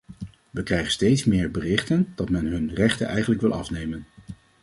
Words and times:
We 0.51 0.63
krijgen 0.63 0.91
steeds 0.91 1.25
meer 1.25 1.51
berichten 1.51 2.11
dat 2.15 2.29
men 2.29 2.45
hun 2.45 2.73
rechten 2.73 3.07
eigenlijk 3.07 3.41
wil 3.41 3.53
afnemen. 3.53 4.05